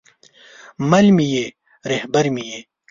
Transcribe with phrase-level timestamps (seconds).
[0.89, 1.45] مل مې یې،
[1.89, 2.59] رهبر مې یې